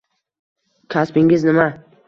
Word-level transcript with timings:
Kasbingiz 0.95 1.47
nima? 1.51 1.71